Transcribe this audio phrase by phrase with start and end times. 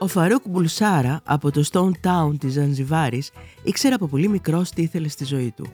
[0.00, 3.30] Ο Φαρούκ Μπουλσάρα από το Stone Town της Ζανζιβάρης
[3.62, 5.66] ήξερε από πολύ μικρός τι ήθελε στη ζωή του.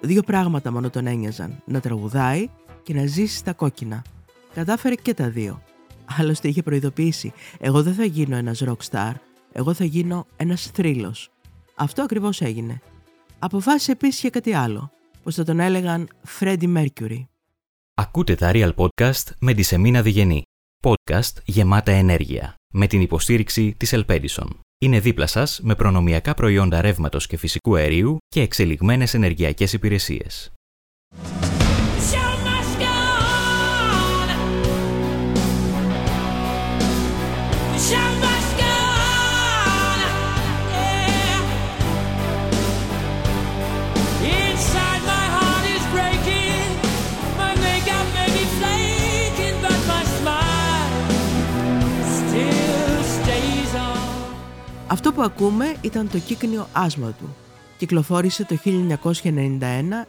[0.00, 2.48] Δύο πράγματα μόνο τον ένοιαζαν, να τραγουδάει
[2.82, 4.04] και να ζήσει στα κόκκινα.
[4.54, 5.62] Κατάφερε και τα δύο.
[6.18, 9.12] Άλλωστε είχε προειδοποιήσει, εγώ δεν θα γίνω ένας rock star,
[9.52, 11.30] εγώ θα γίνω ένας θρύλος.
[11.74, 12.80] Αυτό ακριβώς έγινε.
[13.38, 14.90] Αποφάσισε επίσης και κάτι άλλο,
[15.22, 16.08] πως θα τον έλεγαν
[16.38, 17.24] Freddie Mercury.
[17.94, 20.42] Ακούτε τα Real Podcast με τη Σεμίνα Διγενή.
[20.82, 24.48] Podcast γεμάτα ενέργεια, με την υποστήριξη της Elpedison.
[24.78, 30.52] Είναι δίπλα σας με προνομιακά προϊόντα ρεύματος και φυσικού αερίου και εξελιγμένες ενεργειακές υπηρεσίες.
[54.88, 57.36] Αυτό που ακούμε ήταν το κύκνιο άσμα του.
[57.78, 59.60] Κυκλοφόρησε το 1991,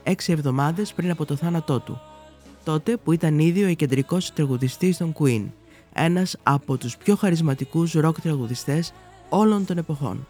[0.03, 2.01] έξι εβδομάδες πριν από το θάνατό του.
[2.63, 5.45] Τότε που ήταν ήδη ο κεντρικός τραγουδιστής των Queen,
[5.93, 8.93] ένας από τους πιο χαρισματικούς ροκ τραγουδιστές
[9.29, 10.27] όλων των εποχών.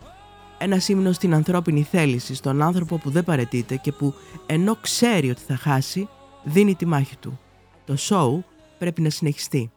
[0.57, 4.13] Ένα ύμνο στην ανθρώπινη θέληση, στον άνθρωπο που δεν παρετείται και που
[4.45, 6.07] ενώ ξέρει ότι θα χάσει,
[6.43, 7.39] δίνει τη μάχη του.
[7.85, 8.43] Το show
[8.77, 9.71] πρέπει να συνεχιστεί.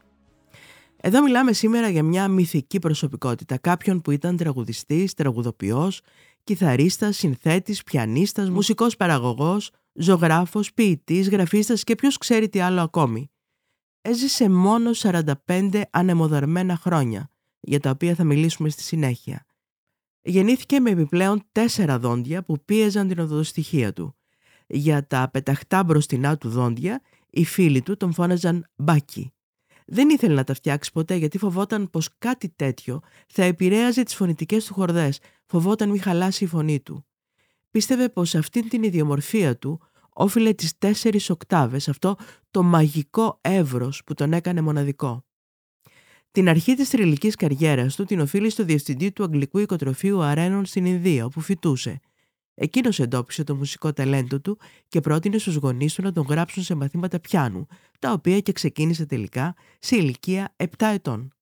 [1.03, 6.01] Εδώ μιλάμε σήμερα για μια μυθική προσωπικότητα, κάποιον που ήταν τραγουδιστής, τραγουδοποιός,
[6.45, 13.31] κιθαρίστας, συνθέτης, πιανίστας, μουσικός παραγωγός, ζωγράφος, ποιητής, γραφίστας και ποιος ξέρει τι άλλο ακόμη.
[14.03, 19.47] Έζησε μόνο 45 ανεμοδαρμένα χρόνια, για τα οποία θα μιλήσουμε στη συνέχεια.
[20.23, 24.15] Γεννήθηκε με επιπλέον τέσσερα δόντια που πίεζαν την οδοστοιχεία του.
[24.67, 29.33] Για τα πεταχτά μπροστινά του δόντια, οι φίλοι του τον φώναζαν «μπάκι».
[29.93, 34.65] Δεν ήθελε να τα φτιάξει ποτέ γιατί φοβόταν πως κάτι τέτοιο θα επηρέαζε τις φωνητικές
[34.65, 37.07] του χορδές, φοβόταν μη χαλάσει η φωνή του.
[37.71, 39.81] Πίστευε πως αυτήν την ιδιομορφία του
[40.13, 42.17] όφιλε τις τέσσερις οκτάβες, αυτό
[42.51, 45.25] το μαγικό εύρος που τον έκανε μοναδικό.
[46.31, 50.85] Την αρχή της θρηλυκής καριέρας του την οφείλει στο διευθυντή του Αγγλικού Οικοτροφείου Αρένων στην
[50.85, 52.01] Ινδία, όπου φοιτούσε.
[52.63, 56.75] Εκείνος εντόπισε το μουσικό ταλέντο του και πρότεινε στους γονείς του να τον γράψουν σε
[56.75, 57.67] μαθήματα πιάνου,
[57.99, 61.33] τα οποία και ξεκίνησε τελικά σε ηλικία 7 ετών.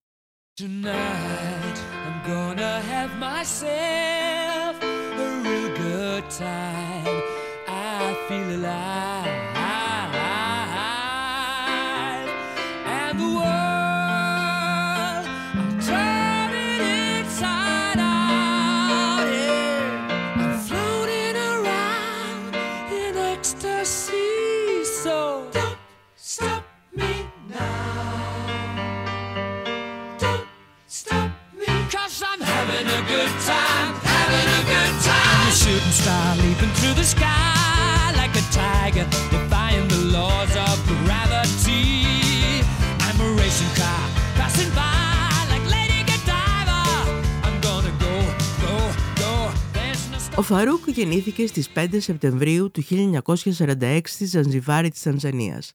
[50.39, 55.73] Ο Φαρούκ γεννήθηκε στις 5 Σεπτεμβρίου του 1946 στη Ζανζιβάρη της Τανζανίας.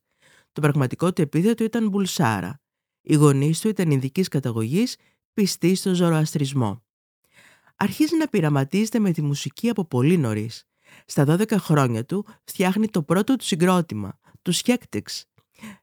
[0.51, 2.61] Το πραγματικό του επίθετο ήταν Μπουλσάρα.
[3.01, 4.95] Οι γονείς του ήταν ινδικής καταγωγής,
[5.33, 6.82] πιστοί στο ζωροαστρισμό.
[7.75, 10.63] Αρχίζει να πειραματίζεται με τη μουσική από πολύ νωρίς.
[11.05, 15.21] Στα 12 χρόνια του φτιάχνει το πρώτο του συγκρότημα, τους Hectics.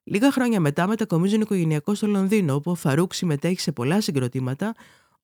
[0.02, 4.74] Λίγα χρόνια μετά μετακομίζουν οικογενειακώς στο Λονδίνο, όπου ο Φαρούκ συμμετέχει σε πολλά συγκροτήματα,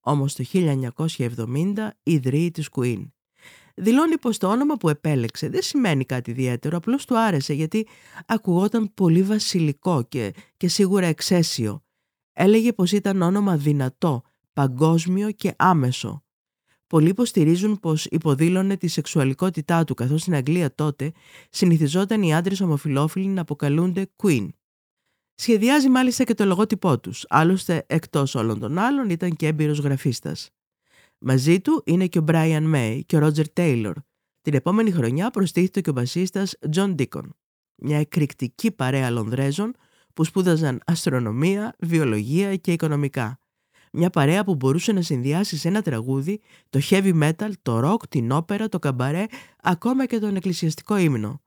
[0.01, 3.07] όμως το 1970 ιδρύει της Queen.
[3.75, 7.87] Δηλώνει πως το όνομα που επέλεξε δεν σημαίνει κάτι ιδιαίτερο, απλώς του άρεσε γιατί
[8.27, 11.85] ακουγόταν πολύ βασιλικό και, και σίγουρα εξαίσιο.
[12.33, 14.23] Έλεγε πως ήταν όνομα δυνατό,
[14.53, 16.26] παγκόσμιο και άμεσο.
[16.87, 21.13] Πολλοί υποστηρίζουν πως υποδήλωνε τη σεξουαλικότητά του καθώς στην Αγγλία τότε
[21.51, 24.49] συνηθιζόταν οι άντρες ομοφιλόφιλοι να αποκαλούνται Queen.
[25.35, 30.51] Σχεδιάζει μάλιστα και το λογότυπό τους, άλλωστε εκτός όλων των άλλων ήταν και έμπειρος γραφίστας.
[31.19, 33.93] Μαζί του είναι και ο Brian May και ο Roger Taylor.
[34.41, 37.29] Την επόμενη χρονιά προστίθεται και ο μπασίστας John Deacon.
[37.77, 39.75] Μια εκρηκτική παρέα Λονδρέζων
[40.15, 43.39] που σπούδαζαν αστρονομία, βιολογία και οικονομικά.
[43.99, 46.41] Μια παρέα που μπορούσε να συνδυάσει σε ένα τραγούδι
[46.71, 49.27] το heavy metal, το rock, την όπερα, το καμπαρέ,
[49.63, 51.43] ακόμα και τον εκκλησιαστικό ύμνο.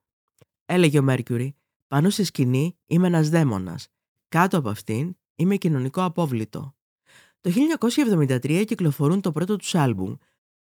[0.66, 1.56] Έλεγε ο Μέρκιουρι,
[1.88, 3.88] πάνω στη σκηνή είμαι ένας δαίμονας.
[4.28, 6.75] Κάτω από αυτήν είμαι κοινωνικό απόβλητο.
[7.42, 10.13] Το 1973 κυκλοφορούν το πρώτο τους άλμπουμ.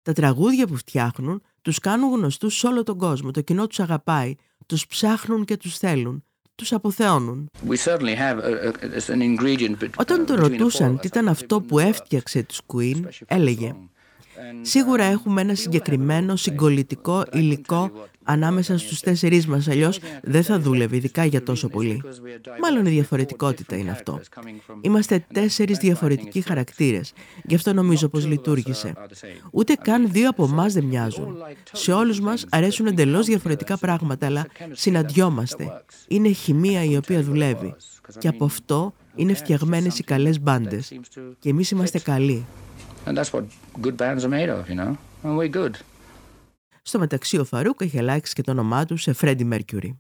[0.03, 3.31] Τα τραγούδια που φτιάχνουν τους κάνουν γνωστούς σε όλο τον κόσμο.
[3.31, 4.35] Το κοινό τους αγαπάει,
[4.67, 6.25] τους ψάχνουν και τους θέλουν.
[6.55, 7.51] Τους αποθεώνουν.
[9.97, 13.75] Όταν τον ρωτούσαν τι ήταν αυτό που έφτιαξε τους Queen, έλεγε
[14.63, 17.91] Σίγουρα έχουμε ένα συγκεκριμένο συγκολητικό υλικό
[18.23, 22.03] ανάμεσα στους τέσσερις μας, αλλιώς δεν θα δούλευε ειδικά για τόσο πολύ.
[22.61, 24.21] Μάλλον η διαφορετικότητα είναι αυτό.
[24.81, 27.13] Είμαστε τέσσερις διαφορετικοί χαρακτήρες,
[27.45, 28.93] γι' αυτό νομίζω πως λειτουργήσε.
[29.51, 31.37] Ούτε καν δύο από εμάς δεν μοιάζουν.
[31.73, 35.85] Σε όλους μας αρέσουν εντελώς διαφορετικά πράγματα, αλλά συναντιόμαστε.
[36.09, 37.75] Είναι χημεία η οποία δουλεύει.
[38.19, 40.99] Και από αυτό είναι φτιαγμένες οι καλές μπάντες.
[41.39, 42.47] Και εμείς είμαστε καλοί.
[43.07, 43.45] And that's what
[43.81, 45.75] good bands are made of, you know; And we're good.
[46.83, 49.91] Στο μεταξύ ο Φαρούκ έχει αλλάξει και το όνομά του σε Freddie Mercury.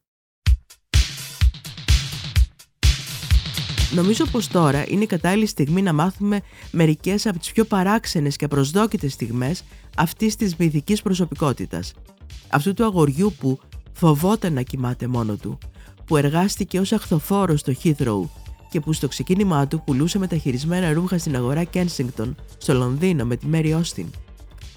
[3.94, 6.40] Νομίζω πως τώρα είναι η κατάλληλη στιγμή να μάθουμε
[6.70, 9.64] μερικές από τις πιο παράξενες και απροσδόκητες στιγμές
[9.96, 11.92] αυτής της μυθικής προσωπικότητας.
[12.48, 13.58] Αυτού του αγοριού που
[13.92, 15.58] φοβόταν να κοιμάται μόνο του,
[16.04, 18.43] που εργάστηκε ως αχθοφόρος στο Heathrow
[18.74, 23.46] και που στο ξεκίνημά του πουλούσε μεταχειρισμένα ρούχα στην αγορά Kensington στο Λονδίνο με τη
[23.46, 24.06] Μέρι Όστιν.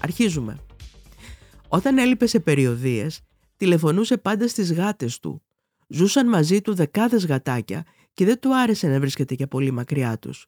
[0.00, 0.58] Αρχίζουμε.
[1.68, 3.20] Όταν έλειπε σε περιοδίες,
[3.56, 5.42] τηλεφωνούσε πάντα στις γάτες του.
[5.88, 7.84] Ζούσαν μαζί του δεκάδες γατάκια
[8.14, 10.46] και δεν του άρεσε να βρίσκεται για πολύ μακριά τους.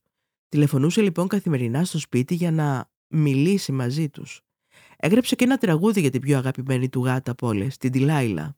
[0.48, 4.40] Τηλεφωνούσε λοιπόν καθημερινά στο σπίτι για να μιλήσει μαζί τους.
[4.96, 8.56] Έγραψε και ένα τραγούδι για την πιο αγαπημένη του γάτα από όλες, την Τιλάιλα.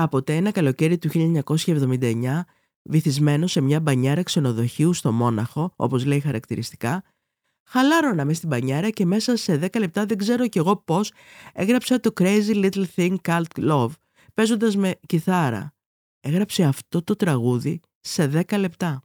[0.00, 2.40] Κάποτε ένα καλοκαίρι του 1979,
[2.82, 7.02] βυθισμένος σε μια μπανιάρα ξενοδοχείου στο Μόναχο, όπως λέει χαρακτηριστικά,
[7.68, 11.12] χαλάρωνα μες στην μπανιάρα και μέσα σε 10 λεπτά δεν ξέρω κι εγώ πώς
[11.52, 13.90] έγραψα το Crazy Little Thing Called Love,
[14.34, 15.74] παίζοντας με κιθάρα.
[16.20, 19.02] Έγραψε αυτό το τραγούδι σε 10 λεπτά.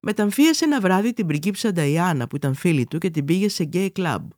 [0.00, 3.90] Μεταμφίεσε ένα βράδυ την πριγκίψα Νταϊάννα που ήταν φίλη του και την πήγε σε γκέι
[3.90, 4.30] κλαμπ.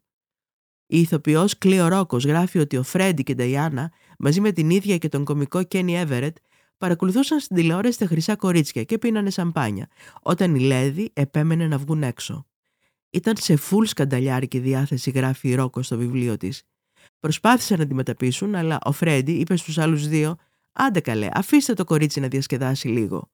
[0.87, 4.99] Η ηθοποιός Κλείο Ρόκος γράφει ότι ο Φρέντι και η Νταϊάννα μαζί με την ίδια
[4.99, 6.37] και τον κομικό Κένι Εύερετ
[6.79, 9.89] παρακολουθούσαν στην τηλεόραση τα χρυσά κορίτσια και πίνανε σαμπάνια,
[10.23, 12.47] όταν η Λαίδη επέμενε να βγουν έξω.
[13.11, 16.63] Ήταν σε φουλ σκανταλιάρικη διάθεση, γράφει η Ρόκος στο βιβλίο της.
[17.23, 20.37] Προσπάθησαν να τη μεταπείσουν, αλλά ο Φρέντι είπε στους άλλους δύο:
[20.73, 23.31] Άντε καλέ, αφήστε το κορίτσι να διασκεδάσει λίγο.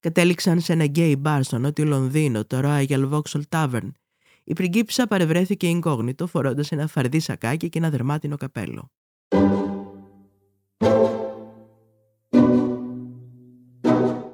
[0.00, 3.90] Κατέληξαν σε ένα γκέι μπαρ στο νότιο Λονδίνο, το Royal Vauxhall Tavern.
[4.44, 8.90] Η πριγκίψα παρευρέθηκε incognito φορώντας ένα φαρδί σακάκι και ένα δερμάτινο καπέλο.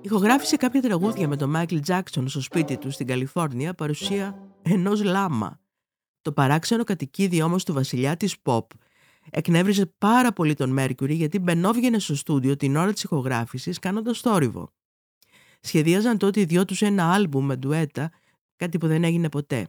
[0.00, 5.60] Ηχογράφησε κάποια τραγούδια με τον Μάικλ Τζάκσον στο σπίτι του στην Καλιφόρνια παρουσία ενός λάμα.
[6.22, 8.64] Το παράξενο κατοικίδιο όμως του βασιλιά της pop
[9.30, 14.70] εκνεύριζε πάρα πολύ τον Μέρκουρι γιατί μπαινόβγαινε στο στούντιο την ώρα της ηχογράφησης κάνοντας θόρυβο.
[15.60, 18.10] Σχεδίαζαν τότε οι δυο τους ένα άλμπουμ με ντουέτα,
[18.56, 19.68] κάτι που δεν έγινε ποτέ.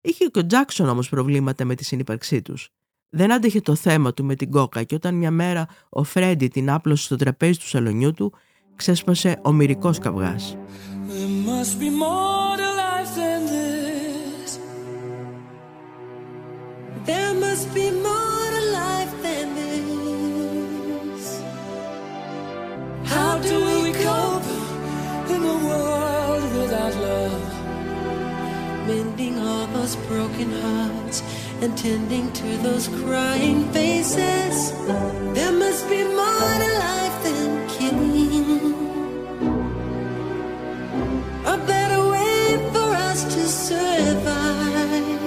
[0.00, 2.68] Είχε και ο Τζάκσον όμως προβλήματα με τη συνύπαρξή τους.
[3.08, 6.70] Δεν άντεχε το θέμα του με την κόκα και όταν μια μέρα ο Φρέντι την
[6.70, 8.32] άπλωσε στο τραπέζι του σαλονιού του,
[8.76, 10.56] ξέσπασε ο μυρικός καυγάς.
[17.06, 18.31] There must be more
[23.14, 24.48] How do we cope
[25.34, 27.44] in a world without love?
[28.88, 31.22] Mending all those broken hearts
[31.62, 34.72] and tending to those crying faces.
[35.36, 38.74] There must be more to life than killing.
[41.54, 45.20] A better way for us to survive.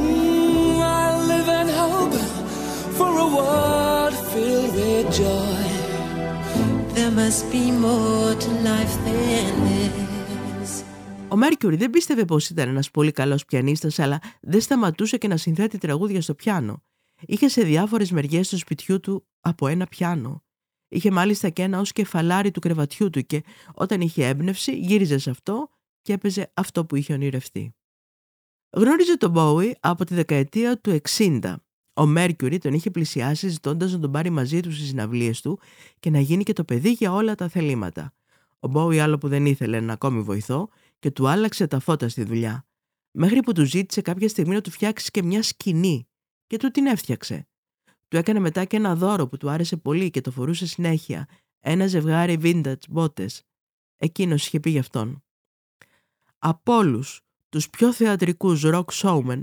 [0.00, 2.16] Mm, I live and hope
[2.98, 5.51] for a world filled with joy.
[7.12, 10.84] There must be more to life than this.
[11.28, 15.36] Ο Μέρκιουρι δεν πίστευε πως ήταν ένας πολύ καλός πιανίστας, αλλά δεν σταματούσε και να
[15.36, 16.82] συνθέτει τραγούδια στο πιάνο.
[17.26, 20.44] Είχε σε διάφορες μεριές του σπιτιού του από ένα πιάνο.
[20.88, 23.42] Είχε μάλιστα και ένα ως κεφαλάρι του κρεβατιού του και
[23.74, 25.70] όταν είχε έμπνευση γύριζε σε αυτό
[26.02, 27.74] και έπαιζε αυτό που είχε ονειρευτεί.
[28.70, 31.54] Γνώριζε τον Μπόουι από τη δεκαετία του 60.
[31.94, 35.60] Ο Μέρκιουρι τον είχε πλησιάσει ζητώντας να τον πάρει μαζί του στις συναυλίες του
[36.00, 38.12] και να γίνει και το παιδί για όλα τα θελήματα.
[38.60, 40.68] Ο Μπόι άλλο που δεν ήθελε ένα ακόμη βοηθό
[40.98, 42.66] και του άλλαξε τα φώτα στη δουλειά.
[43.10, 46.08] Μέχρι που του ζήτησε κάποια στιγμή να του φτιάξει και μια σκηνή
[46.46, 47.46] και του την έφτιαξε.
[48.08, 51.28] Του έκανε μετά και ένα δώρο που του άρεσε πολύ και το φορούσε συνέχεια.
[51.60, 53.42] Ένα ζευγάρι vintage μπότες.
[53.96, 55.22] Εκείνος είχε πει γι' αυτόν.
[56.38, 59.42] Από όλους τους πιο θεατρικούς rock showmen,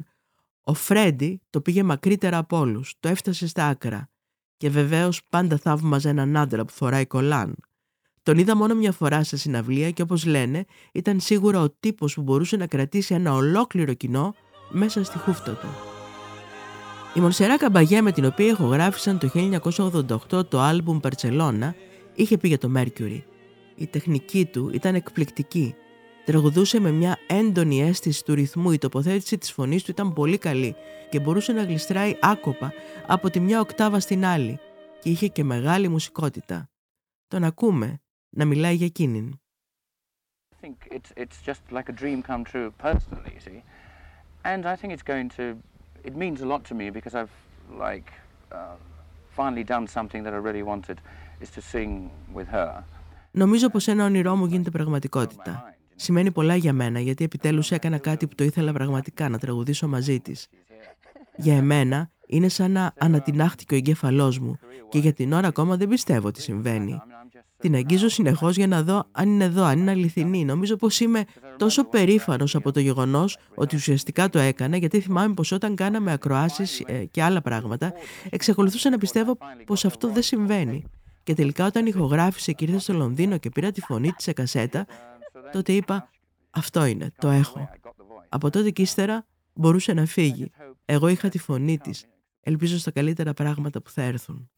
[0.70, 4.10] ο Φρέντι το πήγε μακρύτερα από όλους, το έφτασε στα άκρα.
[4.58, 7.56] Και βεβαίως πάντα θαύμαζε έναν άντρα που φοράει κολάν.
[8.24, 12.22] Τον είδα μόνο μια φορά σε συναυλία και όπως λένε ήταν σίγουρα ο τύπος που
[12.22, 14.36] μπορούσε να κρατήσει ένα ολόκληρο κοινό
[14.70, 15.68] μέσα στη χούφτα του.
[17.14, 19.30] Η Μονσερά Καμπαγέ με την οποία ηχογράφησαν το
[20.32, 21.76] 1988 το άλμπουμ Παρτσελώνα
[22.16, 23.22] είχε πει για το Mercury.
[23.76, 25.76] Η τεχνική του ήταν εκπληκτική.
[26.30, 30.76] Τραγουδούσε με μια έντονη αίσθηση του ρυθμού, η τοποθέτηση της φωνής του ήταν πολύ καλή
[31.10, 32.74] και μπορούσε να γλιστράει άκοπα
[33.08, 34.60] από τη μια οκτάβα στην άλλη
[35.00, 36.70] και είχε και μεγάλη μουσικότητα.
[37.28, 39.40] Τον ακούμε να μιλάει για εκείνην.
[40.52, 43.62] I think it's, it's just like a dream come true personally, you see.
[44.44, 45.44] And I think it's going to,
[46.10, 47.36] it means a lot to me because I've
[47.88, 48.10] like
[48.52, 48.76] uh,
[49.38, 50.98] finally done something that I really wanted
[51.44, 51.92] is to sing
[52.34, 52.84] with her.
[53.32, 55.74] Νομίζω πως ένα όνειρό μου γίνεται πραγματικότητα.
[56.02, 60.20] Σημαίνει πολλά για μένα γιατί επιτέλους έκανα κάτι που το ήθελα πραγματικά να τραγουδήσω μαζί
[60.20, 60.48] της.
[61.36, 64.58] Για εμένα είναι σαν να ανατινάχτηκε ο εγκέφαλός μου
[64.90, 67.02] και για την ώρα ακόμα δεν πιστεύω ότι συμβαίνει.
[67.58, 70.46] Την αγγίζω συνεχώς για να δω αν είναι εδώ, αν είναι αληθινή.
[70.46, 71.24] Νομίζω πως είμαι
[71.58, 76.80] τόσο περήφανος από το γεγονός ότι ουσιαστικά το έκανα, γιατί θυμάμαι πως όταν κάναμε ακροάσεις
[76.86, 77.94] ε, και άλλα πράγματα,
[78.30, 80.84] εξακολουθούσα να πιστεύω πως αυτό δεν συμβαίνει.
[81.24, 84.86] Και τελικά όταν ηχογράφησε και ήρθε στο Λονδίνο και πήρα τη φωνή της σε κασέτα,
[85.52, 86.10] τότε είπα
[86.50, 87.70] αυτό είναι, το έχω.
[88.30, 90.52] Από τότε και ύστερα μπορούσε να φύγει.
[90.86, 92.06] Εγώ είχα τη φωνή της.
[92.42, 94.50] Ελπίζω στα καλύτερα πράγματα που θα έρθουν.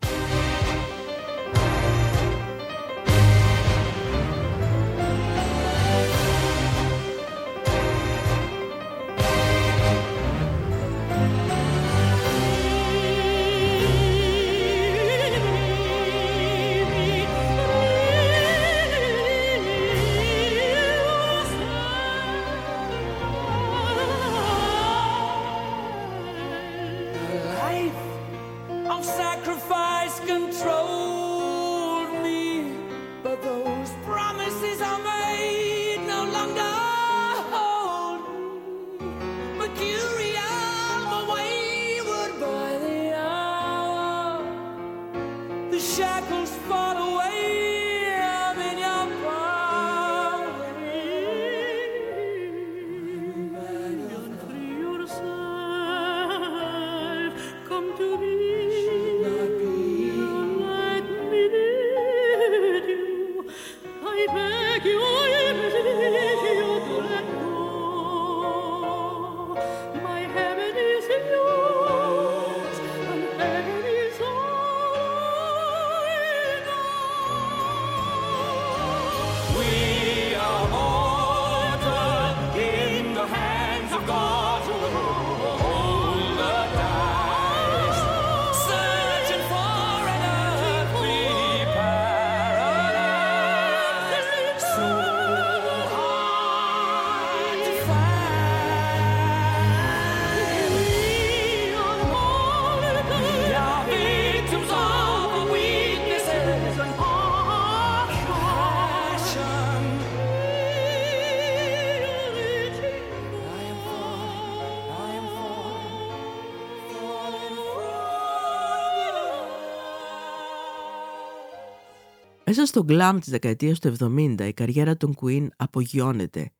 [122.52, 126.52] Μέσα στο γκλάμ της δεκαετίας του 70 η καριέρα των Queen απογειώνεται.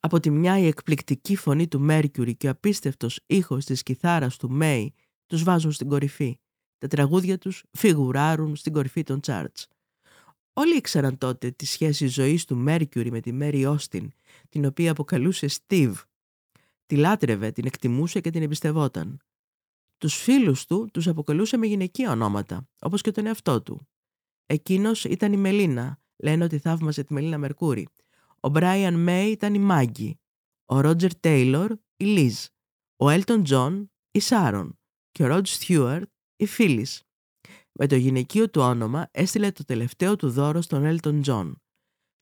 [0.00, 4.58] Από τη μια η εκπληκτική φωνή του Mercury και ο απίστευτος ήχος της κιθάρας του
[4.60, 4.86] May
[5.26, 6.38] τους βάζουν στην κορυφή.
[6.78, 9.64] Τα τραγούδια τους φιγουράρουν στην κορυφή των charts.
[10.52, 14.06] Όλοι ήξεραν τότε τη σχέση ζωής του Mercury με τη Mary Austin,
[14.48, 15.94] την οποία αποκαλούσε Steve.
[16.86, 19.20] Τη λάτρευε, την εκτιμούσε και την εμπιστευόταν.
[19.98, 23.88] Τους φίλους του τους αποκαλούσε με γυναικεία ονόματα, όπως και τον εαυτό του.
[24.46, 25.98] Εκείνος ήταν η Μελίνα.
[26.16, 27.88] Λένε ότι θαύμαζε τη Μελίνα Μερκούρη.
[28.40, 30.20] Ο Μπράιαν Μέι ήταν η Μάγκι.
[30.64, 32.44] Ο Ρότζερ Τέιλορ η Λίζ.
[32.96, 34.78] Ο Έλτον Τζον η Σάρον.
[35.12, 36.86] Και ο Ρότζ Στιούαρτ η Φίλις.
[37.72, 41.62] Με το γυναικείο του όνομα έστειλε το τελευταίο του δώρο στον Έλτον Τζον.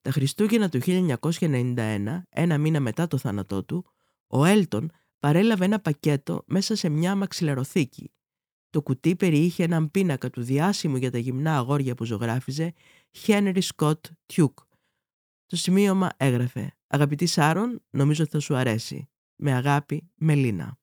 [0.00, 3.84] Τα Χριστούγεννα του 1991, ένα μήνα μετά το θάνατό του,
[4.26, 8.12] ο Έλτον παρέλαβε ένα πακέτο μέσα σε μια μαξιλαροθήκη
[8.72, 12.72] το κουτί περιείχε έναν πίνακα του διάσημου για τα γυμνά αγόρια που ζωγράφιζε
[13.26, 14.00] Henry Scott
[14.32, 14.64] Tuke.
[15.46, 19.08] Στο σημείωμα έγραφε «Αγαπητή Σάρων, νομίζω ότι θα σου αρέσει.
[19.36, 20.78] Με αγάπη, Μελίνα».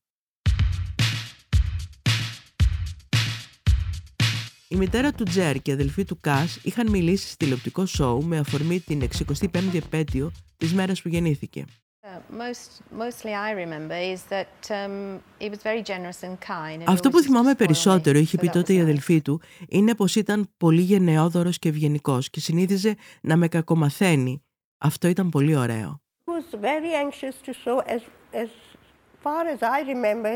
[4.67, 8.37] Η μητέρα του Τζέρ και η αδελφή του Κάς είχαν μιλήσει στη τηλεοπτικό σοου με
[8.37, 11.65] αφορμή την 65η επέτειο της μέρας που γεννήθηκε.
[16.85, 21.59] Αυτό που θυμάμαι περισσότερο, είχε πει τότε η αδελφή του, είναι πως ήταν πολύ γενναιόδωρος
[21.59, 24.41] και ευγενικός και συνήθιζε να με κακομαθαίνει.
[24.77, 26.01] Αυτό ήταν πολύ ωραίο.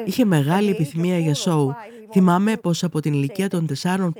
[0.05, 1.75] Είχε μεγάλη επιθυμία για σοου.
[2.11, 3.67] Θυμάμαι πως από την ηλικία των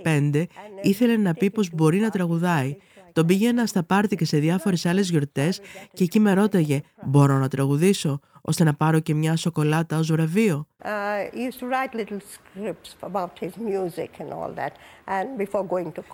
[0.03, 0.45] 4-5
[0.81, 2.77] ήθελε να πει πως μπορεί να τραγουδάει
[3.13, 5.59] τον πήγαινα στα πάρτι και σε διάφορες άλλες γιορτές
[5.93, 10.67] και εκεί με ρώταγε «Μπορώ να τραγουδήσω» ώστε να πάρω και μια σοκολάτα ως βραβείο;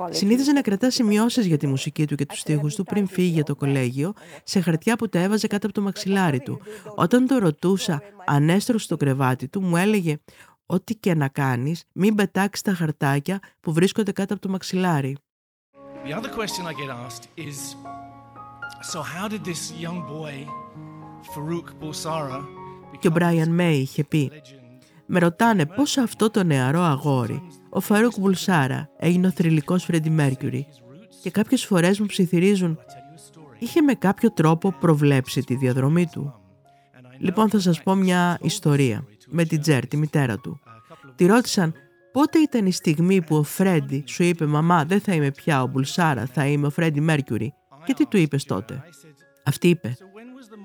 [0.10, 3.44] Συνήθιζε να κρατά σημειώσεις για τη μουσική του και τους στίχους του πριν φύγει για
[3.44, 4.14] το κολέγιο
[4.44, 6.62] σε χαρτιά που τα έβαζε κάτω από το μαξιλάρι του.
[6.96, 10.18] Όταν το ρωτούσα αν έστρωσε στο κρεβάτι του μου έλεγε
[10.66, 15.18] «Ό,τι και να κάνεις μην πετάξεις τα χαρτάκια που βρίσκονται κάτω από το μαξιλάρι».
[16.06, 17.58] The other question I get asked is
[18.92, 20.36] So how did this young boy,
[21.34, 22.42] Farouk Bulsara,
[23.00, 24.32] και ο Μπράιαν Μέι είχε πει
[25.06, 30.68] «Με ρωτάνε πώς αυτό το νεαρό αγόρι, ο Φαρούκ Μπουλσάρα, έγινε ο θρυλικός Φρέντι Μέρκιουρι
[31.22, 32.80] και κάποιες φορές μου ψιθυρίζουν
[33.60, 36.34] είχε με κάποιο τρόπο προβλέψει τη διαδρομή του».
[37.18, 40.60] Λοιπόν θα σας πω μια ιστορία με την Τζέρ, τη μητέρα του.
[41.16, 41.74] Τη ρώτησαν
[42.12, 45.68] Πότε ήταν η στιγμή που ο Φρέντι σου είπε «Μαμά, δεν θα είμαι πια ο
[45.68, 47.54] Μπουλσάρα, θα είμαι ο Φρέντι Μέρκιουρι»
[47.86, 48.84] και τι του είπες τότε;
[49.44, 49.98] Αυτή είπε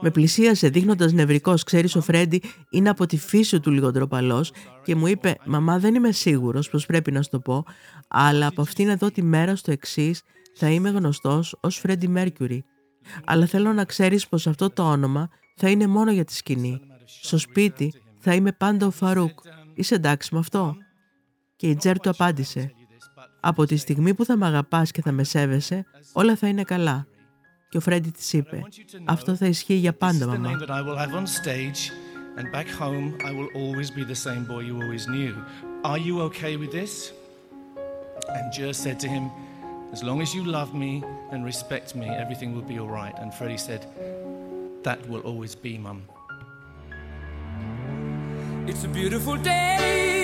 [0.01, 1.63] με πλησίασε δείχνοντας νευρικός.
[1.63, 4.47] Ξέρεις, ο Φρέντι είναι από τη φύση του λίγο ντροπαλός
[4.85, 7.65] και μου είπε: Μαμά, δεν είμαι σίγουρος πως πρέπει να σου το πω,
[8.09, 10.23] αλλά από αυτήν εδώ τη μέρα στο εξής
[10.55, 12.65] θα είμαι γνωστός ως Φρέντι Μέρκιουρι.
[13.25, 16.81] Αλλά θέλω να ξέρεις πως αυτό το όνομα θα είναι μόνο για τη σκηνή.
[17.05, 19.39] Στο σπίτι θα είμαι πάντα ο Φαρούκ.
[19.75, 20.77] Είσαι εντάξει με αυτό;
[21.65, 22.73] Και η Τζέρ του απάντησε
[23.41, 27.07] «Από τη στιγμή που θα με αγαπάς και θα με σέβεσαι, όλα θα είναι καλά».
[27.69, 28.63] Και ο Φρέντι της είπε
[29.05, 30.51] «Αυτό θα ισχύει για πάντα, μαμά».
[32.37, 35.35] And back home, I will always be the same boy you always knew.
[35.91, 36.93] Are you okay with this?
[38.37, 39.25] And Jer said to him,
[39.95, 40.93] As long as you love me
[41.33, 43.17] and respect me, everything will be all right.
[43.21, 43.83] And Freddie said,
[44.87, 46.01] That will always be, Mum.
[48.71, 50.24] It's a beautiful day.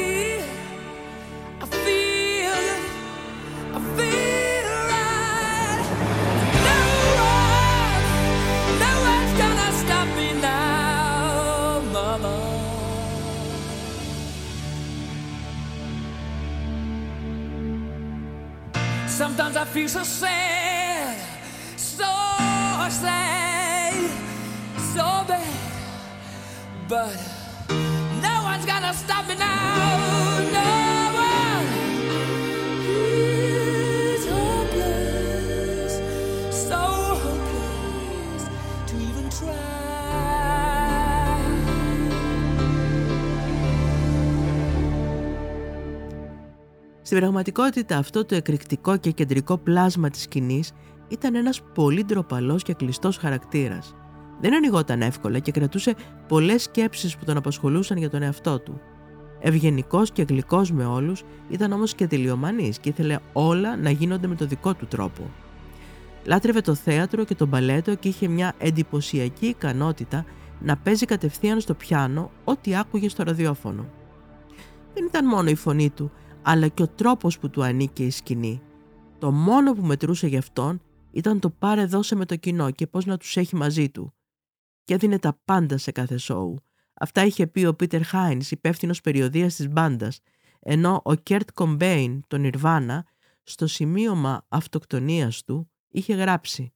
[19.81, 20.30] Jesus assim, said.
[47.11, 50.71] Στην πραγματικότητα αυτό το εκρηκτικό και κεντρικό πλάσμα της σκηνής
[51.07, 53.95] ήταν ένας πολύ ντροπαλός και κλειστός χαρακτήρας.
[54.41, 55.95] Δεν ανοιγόταν εύκολα και κρατούσε
[56.27, 58.81] πολλές σκέψεις που τον απασχολούσαν για τον εαυτό του.
[59.39, 64.35] Ευγενικός και γλυκός με όλους, ήταν όμως και τελειομανής και ήθελε όλα να γίνονται με
[64.35, 65.29] το δικό του τρόπο.
[66.25, 70.25] Λάτρευε το θέατρο και το μπαλέτο και είχε μια εντυπωσιακή ικανότητα
[70.59, 73.85] να παίζει κατευθείαν στο πιάνο ό,τι άκουγε στο ραδιόφωνο.
[74.93, 78.61] Δεν ήταν μόνο η φωνή του, αλλά και ο τρόπος που του ανήκε η σκηνή.
[79.19, 83.05] Το μόνο που μετρούσε γι' αυτόν ήταν το πάρε δώσε με το κοινό και πώς
[83.05, 84.13] να τους έχει μαζί του.
[84.83, 86.57] Και έδινε τα πάντα σε κάθε σόου.
[86.93, 90.19] Αυτά είχε πει ο Πίτερ Χάινς, υπεύθυνος περιοδείας της μπάντας,
[90.59, 93.05] ενώ ο Κέρτ Κομπέιν, των Nirvana,
[93.43, 96.73] στο σημείωμα αυτοκτονίας του, είχε γράψει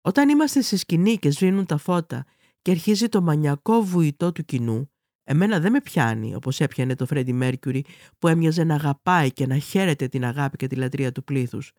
[0.00, 2.24] «Όταν είμαστε σε σκηνή και σβήνουν τα φώτα
[2.62, 4.90] και αρχίζει το μανιακό βουητό του κοινού,
[5.30, 7.84] Εμένα δεν με πιάνει όπως έπιανε το Φρέντι Μέρκιουρι
[8.18, 11.72] που έμοιαζε να αγαπάει και να χαίρεται την αγάπη και τη λατρεία του πλήθους.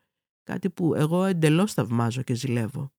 [0.44, 2.92] Κάτι που εγώ εντελώς θαυμάζω και ζηλεύω.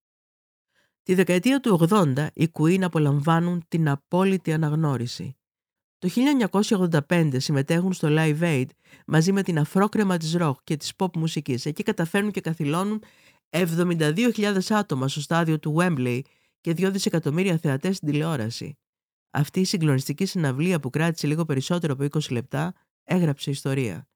[1.03, 5.37] Τη δεκαετία του 80 οι Queen απολαμβάνουν την απόλυτη αναγνώριση.
[5.99, 6.09] Το
[7.09, 8.67] 1985 συμμετέχουν στο Live Aid
[9.07, 11.67] μαζί με την αφρόκρεμα της rock και της pop μουσικής.
[11.67, 13.03] Εκεί καταφέρνουν και καθυλώνουν
[13.51, 16.21] 72.000 άτομα στο στάδιο του Wembley
[16.61, 18.79] και 2 δισεκατομμύρια θεατές στην τηλεόραση.
[19.31, 24.09] Αυτή η συγκλονιστική συναυλία που κράτησε λίγο περισσότερο από 20 λεπτά έγραψε ιστορία.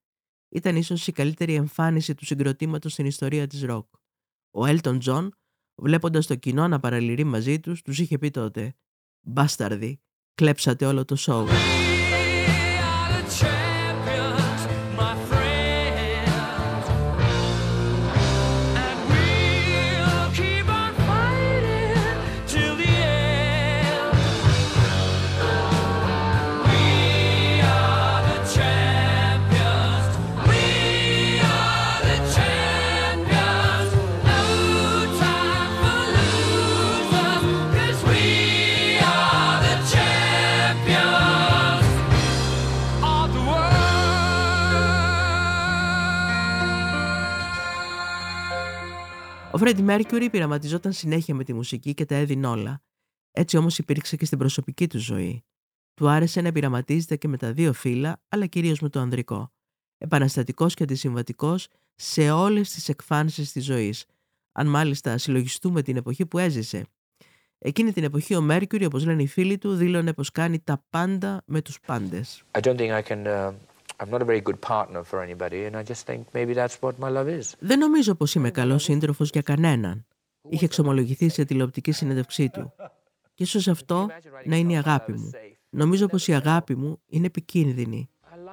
[0.49, 3.87] Ήταν ίσως η καλύτερη εμφάνιση του συγκροτήματος στην ιστορία της ροκ.
[4.51, 5.29] Ο Elton John,
[5.75, 8.75] βλέποντας το κοινό να παραλυρεί μαζί τους, τους είχε πει τότε
[9.21, 10.01] «Μπάσταρδι,
[10.35, 11.45] κλέψατε όλο το σοου».
[49.55, 52.81] Ο Φρέντι Μέρκιουρι πειραματιζόταν συνέχεια με τη μουσική και τα έδινε όλα.
[53.31, 55.43] Έτσι όμως υπήρξε και στην προσωπική του ζωή.
[55.93, 59.51] Του άρεσε να πειραματίζεται και με τα δύο φύλλα, αλλά κυρίως με το ανδρικό.
[59.97, 64.05] Επαναστατικός και αντισυμβατικός σε όλες τις εκφάνσεις της ζωής.
[64.51, 66.85] Αν μάλιστα συλλογιστούμε την εποχή που έζησε.
[67.57, 71.43] Εκείνη την εποχή ο Μέρκιουρι, όπως λένε οι φίλοι του, δήλωνε πως κάνει τα πάντα
[71.45, 72.43] με τους πάντες.
[77.59, 80.05] Δεν νομίζω πως είμαι καλός σύντροφος για κανέναν.
[80.49, 82.73] Είχε εξομολογηθεί σε τηλεοπτική συνέντευξή του.
[83.33, 84.07] Και ίσως αυτό
[84.45, 85.29] να είναι η αγάπη μου.
[85.69, 88.09] Νομίζω πως η αγάπη μου είναι επικίνδυνη.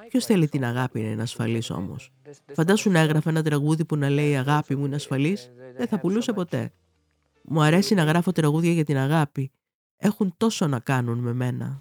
[0.08, 2.12] Ποιος θέλει την αγάπη να είναι ασφαλής όμως;
[2.54, 5.98] Φαντάσου να έγραφε ένα τραγούδι που να λέει Η αγάπη μου είναι ασφαλής, δεν θα
[5.98, 6.72] πουλούσε ποτέ.
[7.42, 9.50] Μου αρέσει να γράφω τραγούδια για την αγάπη.
[9.96, 11.80] Έχουν τόσο να κάνουν με μένα.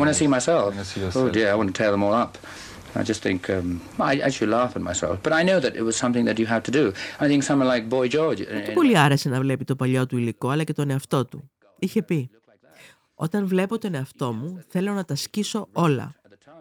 [0.00, 0.74] when I see myself,
[1.20, 2.34] oh dear, I want to tear them all up.
[2.96, 5.96] I just think um, I actually laugh at myself, but I know that it was
[6.04, 6.84] something that you have to do.
[7.24, 8.38] I think someone like Boy George.
[8.64, 11.50] Του uh, πολύ άρεσε να βλέπει το παλιό του υλικό, αλλά και τον εαυτό του.
[11.78, 12.30] Είχε πει:
[13.14, 16.14] Όταν βλέπω τον εαυτό μου, θέλω να τα σκίσω όλα.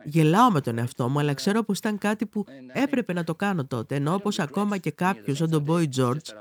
[0.03, 3.65] Γελάω με τον εαυτό μου, αλλά ξέρω πως ήταν κάτι που έπρεπε να το κάνω
[3.65, 3.95] τότε.
[3.95, 6.33] Ενώ όπως ακόμα και κάποιος σαν τον Boy George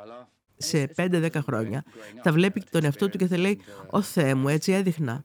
[0.56, 1.84] σε 5-10 χρόνια
[2.22, 5.24] θα βλέπει τον εαυτό του και θα λέει «Ω Θεέ μου, έτσι έδειχνα».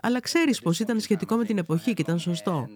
[0.00, 2.68] Αλλά ξέρεις πως ήταν σχετικό με την εποχή και ήταν σωστό.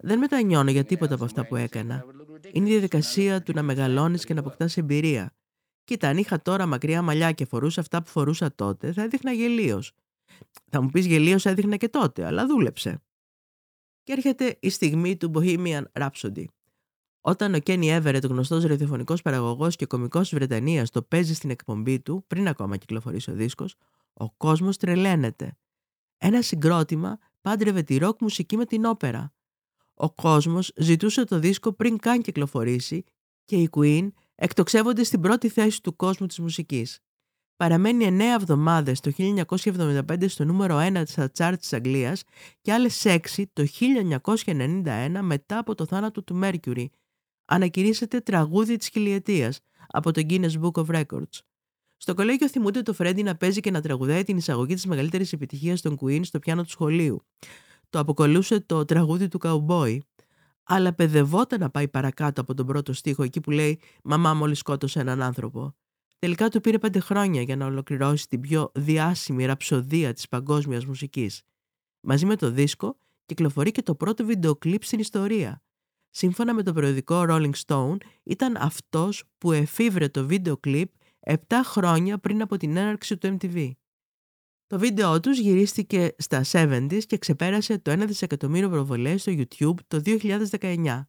[0.00, 2.04] Δεν μετανιώνω για τίποτα από αυτά που έκανα.
[2.52, 5.32] Είναι η διαδικασία του να μεγαλώνεις και να αποκτάς εμπειρία.
[5.84, 9.92] Κοίτα, αν είχα τώρα μακριά μαλλιά και φορούσα αυτά που φορούσα τότε, θα έδειχνα γελίος.
[10.70, 13.02] Θα μου πεις γελίος έδειχνα και τότε, αλλά δούλεψε.
[14.02, 16.44] Και έρχεται η στιγμή του Bohemian Rhapsody.
[17.20, 22.00] Όταν ο Kenny Everett, γνωστός ραδιοφωνικός παραγωγός και κωμικός της Βρετανίας, το παίζει στην εκπομπή
[22.00, 23.74] του, πριν ακόμα κυκλοφορήσει ο δίσκος,
[24.12, 25.56] ο κόσμος τρελαίνεται.
[26.24, 29.32] Ένα συγκρότημα πάντρευε τη ροκ μουσική με την όπερα.
[29.94, 33.04] Ο κόσμος ζητούσε το δίσκο πριν καν κυκλοφορήσει
[33.44, 37.00] και οι Queen εκτοξεύονται στην πρώτη θέση του κόσμου της μουσικής.
[37.56, 42.22] Παραμένει 9 εβδομάδες το 1975 στο νούμερο 1 της τσάρτ της Αγγλίας
[42.60, 43.18] και άλλες 6
[43.52, 46.86] το 1991 μετά από το θάνατο του Mercury.
[47.44, 51.40] Ανακηρύσσεται τραγούδι της χιλιετίας από το Guinness Book of Records.
[52.02, 55.80] Στο κολέγιο θυμούνται το Φρέντι να παίζει και να τραγουδάει την εισαγωγή της μεγαλύτερης επιτυχίας
[55.80, 57.22] των Queen στο πιάνο του σχολείου.
[57.90, 59.98] Το αποκολούσε το τραγούδι του Cowboy,
[60.62, 65.00] αλλά παιδευόταν να πάει παρακάτω από τον πρώτο στίχο εκεί που λέει «Μαμά μόλις σκότωσε
[65.00, 65.74] έναν άνθρωπο».
[66.18, 71.42] Τελικά του πήρε πέντε χρόνια για να ολοκληρώσει την πιο διάσημη ραψοδία της παγκόσμιας μουσικής.
[72.00, 75.62] Μαζί με το δίσκο κυκλοφορεί και το πρώτο βίντεο κλιπ στην ιστορία.
[76.10, 80.88] Σύμφωνα με το περιοδικό Rolling Stone, ήταν αυτός που εφήβρε το βίντεο κλιπ
[81.26, 83.70] 7 χρόνια πριν από την έναρξη του MTV.
[84.66, 90.00] Το βίντεο τους γυρίστηκε στα 70s και ξεπέρασε το 1 δισεκατομμύριο προβολές στο YouTube το
[90.04, 91.06] 2019.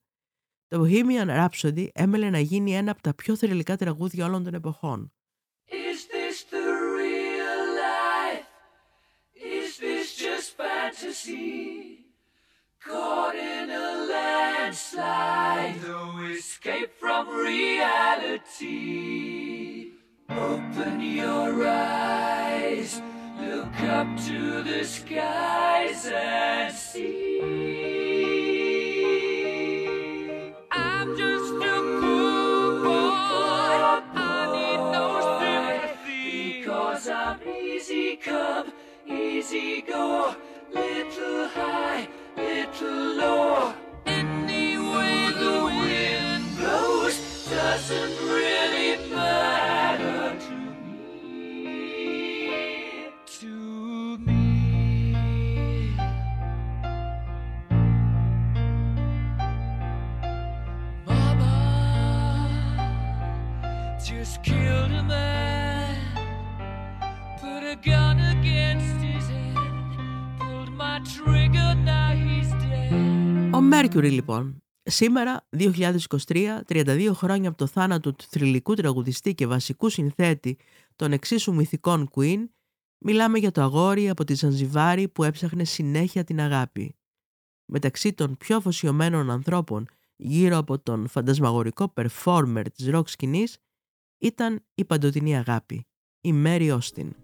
[0.68, 5.14] Το Bohemian Rhapsody έμελε να γίνει ένα από τα πιο θρελικά τραγούδια όλων των εποχών.
[5.70, 6.66] Is this the
[6.98, 8.48] real life?
[9.60, 11.52] Is this just fantasy?
[12.88, 16.02] Caught in a landslide, no
[16.38, 19.53] escape from reality.
[20.40, 23.02] Open your eyes,
[23.40, 27.40] look up to the skies and see.
[30.72, 34.02] I'm just a poor boy.
[34.16, 35.08] I need no
[35.40, 36.62] sympathy.
[36.62, 38.74] Because I'm easy come,
[39.08, 40.36] easy go.
[40.74, 43.74] Little high, little low.
[44.08, 47.16] Any way the wind blows
[47.50, 49.13] doesn't really matter
[73.54, 74.64] Ο Μέρκιουρι λοιπόν.
[74.84, 80.58] Σήμερα, 2023, 32 χρόνια από το θάνατο του θρηλυκού τραγουδιστή και βασικού συνθέτη
[80.96, 82.46] των εξίσου μυθικών Queen,
[82.98, 86.96] μιλάμε για το αγόρι από τη Ζανζιβάρη που έψαχνε συνέχεια την αγάπη.
[87.66, 93.58] Μεταξύ των πιο αφοσιωμένων ανθρώπων γύρω από τον φαντασμαγορικό performer της rock σκηνής
[94.18, 95.88] ήταν η παντοτινή αγάπη,
[96.22, 97.16] η Μέρι Όστιν.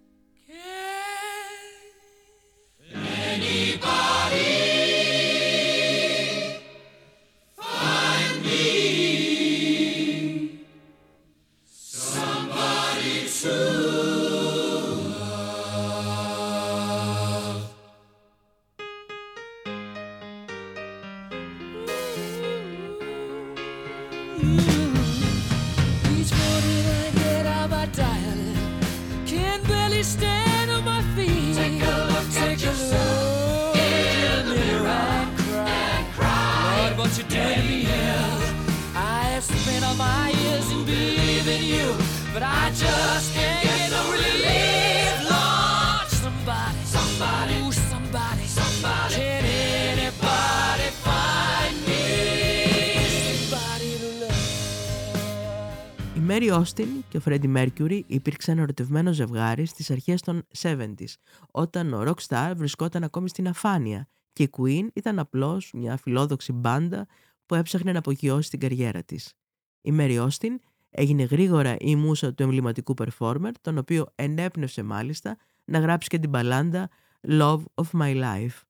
[56.39, 61.13] Μέρι Όστιν και ο Φρέντι Μέρκιουρι υπήρξαν ερωτευμένο ζευγάρι στις αρχές των 70s,
[61.51, 67.07] όταν ο Rockstar βρισκόταν ακόμη στην αφάνεια και η Queen ήταν απλώς μια φιλόδοξη μπάντα
[67.45, 69.33] που έψαχνε να απογειώσει την καριέρα της.
[69.81, 75.79] Η Μέρι Όστιν έγινε γρήγορα η μουσα του εμβληματικού performer, τον οποίο ενέπνευσε μάλιστα να
[75.79, 76.89] γράψει και την μπαλάντα
[77.27, 78.61] Love of My Life.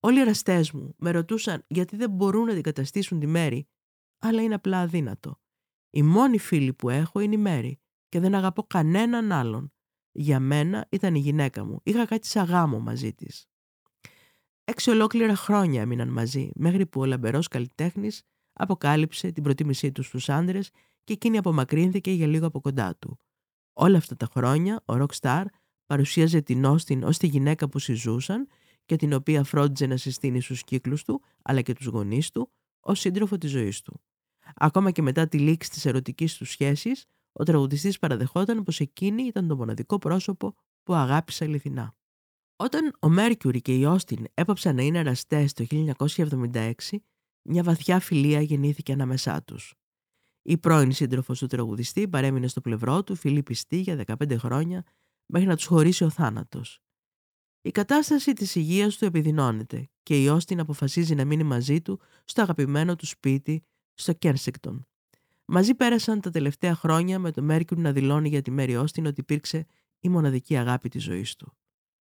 [0.00, 3.66] Όλοι οι εραστές μου με ρωτούσαν γιατί δεν μπορούν να αντικαταστήσουν τη Μέρι,
[4.18, 5.38] αλλά είναι απλά αδύνατο.
[5.96, 7.78] Η μόνη φίλη που έχω είναι η Μέρη
[8.08, 9.72] και δεν αγαπώ κανέναν άλλον.
[10.12, 11.80] Για μένα ήταν η γυναίκα μου.
[11.82, 13.46] Είχα κάτι σαν γάμο μαζί της.
[14.64, 20.28] Έξι ολόκληρα χρόνια έμειναν μαζί, μέχρι που ο λαμπερός καλλιτέχνης αποκάλυψε την προτίμησή τους στους
[20.28, 20.70] άντρες
[21.04, 23.18] και εκείνη απομακρύνθηκε για λίγο από κοντά του.
[23.72, 25.44] Όλα αυτά τα χρόνια ο Rockstar
[25.86, 28.48] παρουσίαζε την Όστιν ως τη γυναίκα που συζούσαν
[28.84, 33.00] και την οποία φρόντιζε να συστήνει στους κύκλους του, αλλά και τους γονείς του, ως
[33.00, 34.00] σύντροφο της ζωής του.
[34.54, 39.48] Ακόμα και μετά τη λήξη της ερωτικής του σχέσης, ο τραγουδιστής παραδεχόταν πως εκείνη ήταν
[39.48, 41.94] το μοναδικό πρόσωπο που αγάπησε αληθινά.
[42.56, 46.72] Όταν ο Μέρκιουρι και η Όστιν έπαψαν να είναι εραστές το 1976,
[47.42, 49.74] μια βαθιά φιλία γεννήθηκε ανάμεσά τους.
[50.42, 54.84] Η πρώην σύντροφος του τραγουδιστή παρέμεινε στο πλευρό του, φίλη πιστή για 15 χρόνια,
[55.26, 56.82] μέχρι να τους χωρίσει ο θάνατος.
[57.60, 62.42] Η κατάσταση της υγείας του επιδεινώνεται και η Όστιν αποφασίζει να μείνει μαζί του στο
[62.42, 63.62] αγαπημένο του σπίτι
[63.94, 64.86] στο Κέρσεκτον.
[65.44, 69.20] Μαζί πέρασαν τα τελευταία χρόνια με το Μέρκιουρ να δηλώνει για τη Μέρι Όστιν ότι
[69.20, 69.66] υπήρξε
[70.00, 71.56] η μοναδική αγάπη της ζωής του.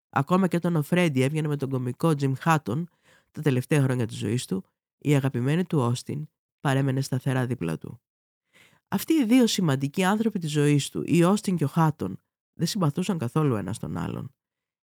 [0.10, 2.89] Ακόμα και όταν ο Φρέντι έβγαινε με τον κομικό Τζιμ Χάτον
[3.32, 4.63] τα τελευταία χρόνια της ζωής του,
[4.97, 6.29] η αγαπημένη του Όστιν
[6.60, 8.01] παρέμενε σταθερά δίπλα του.
[8.88, 12.19] Αυτοί οι δύο σημαντικοί άνθρωποι της ζωής του, η Όστιν και ο Χάτον,
[12.53, 14.36] δεν συμπαθούσαν καθόλου ένας τον άλλον.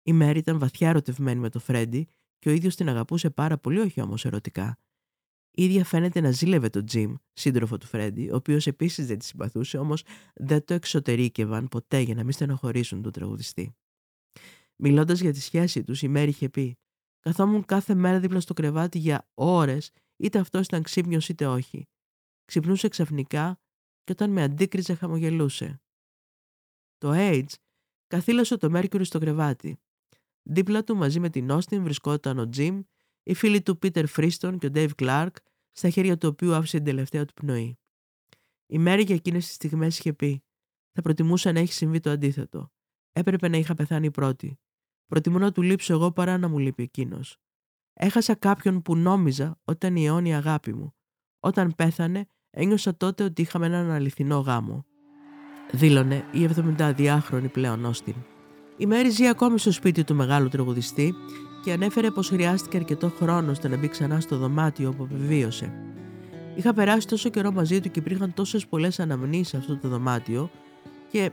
[0.04, 2.08] Η Μέρι ήταν βαθιά ερωτευμένη με τον Φρέντι
[2.40, 4.78] και ο ίδιος την αγαπούσε πάρα πολύ, όχι όμως ερωτικά.
[5.58, 9.26] Η ίδια φαίνεται να ζήλευε τον Τζιμ, σύντροφο του Φρέντι, ο οποίος επίσης δεν τη
[9.26, 10.04] συμπαθούσε, όμως
[10.36, 13.76] δεν το εξωτερήκευαν ποτέ για να μην στενοχωρήσουν τον τραγουδιστή.
[14.76, 16.78] Μιλώντας για τη σχέση τους, η Μέρη είχε πει:
[17.20, 21.88] Καθόμουν κάθε μέρα δίπλα στο κρεβάτι για ώρες, είτε αυτός ήταν ξύπνιος είτε όχι.
[22.46, 23.60] Ξυπνούσε ξαφνικά
[24.04, 25.82] και όταν με αντίκριζε χαμογελούσε.
[26.98, 27.54] Το AIDS
[28.08, 29.80] καθήλωσε το Μέρκιουρι στο κρεβάτι.
[30.44, 32.82] Δίπλα του μαζί με την Όστιν βρισκόταν ο Τζιμ
[33.28, 35.36] οι φίλοι του Πίτερ Φρίστον και ο Ντέιβ Κλάρκ,
[35.72, 37.80] στα χέρια του οποίου άφησε την τελευταία του πνοή.
[38.66, 40.44] Η Μέρη για εκείνες τις στιγμές είχε πει:
[40.92, 42.72] Θα προτιμούσα να έχει συμβεί το αντίθετο.
[43.12, 44.60] Έπρεπε να είχα πεθάνει πρώτη.
[45.06, 47.38] Προτιμώ να του λείψω εγώ παρά να μου λείπει εκείνος.
[47.94, 50.96] Έχασα κάποιον που νόμιζα ότι ήταν η αιώνια αγάπη μου.
[51.40, 54.86] Όταν πέθανε, ένιωσα τότε ότι είχαμε έναν αληθινό γάμο.
[55.72, 58.16] Δήλωνε η 72χρονη πλέον Όστιν.
[58.78, 61.14] Η Μέρη ζει ακόμη στο σπίτι του μεγάλου τραγουδιστή
[61.66, 65.72] και ανέφερε πως χρειάστηκε αρκετό χρόνο ώστε να μπει ξανά στο δωμάτιο όπου επιβίωσε.
[66.56, 70.50] Είχα περάσει τόσο καιρό μαζί του και υπήρχαν τόσες πολλές αναμνήσεις σε αυτό το δωμάτιο
[71.12, 71.32] και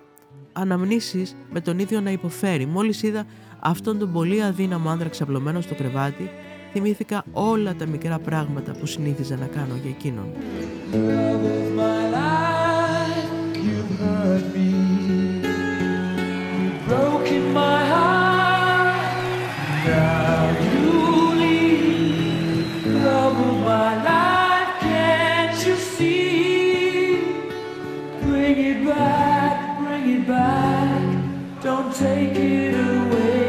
[0.53, 2.67] αναμνήσεις με τον ίδιο να υποφέρει.
[2.67, 3.25] Μόλις είδα
[3.61, 6.31] αυτόν τον πολύ αδύναμο άνδρα ξαπλωμένος στο κρεβάτι,
[6.73, 10.27] θυμήθηκα όλα τα μικρά πράγματα που συνήθιζα να κάνω για εκείνον.
[31.95, 33.42] Take it away